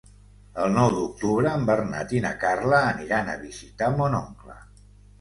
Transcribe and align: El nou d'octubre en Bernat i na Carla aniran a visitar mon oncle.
El 0.63 0.71
nou 0.77 0.87
d'octubre 0.95 1.51
en 1.59 1.69
Bernat 1.69 2.17
i 2.17 2.23
na 2.25 2.33
Carla 2.47 2.83
aniran 2.89 3.33
a 3.33 3.39
visitar 3.47 3.95
mon 4.03 4.21
oncle. 4.27 4.63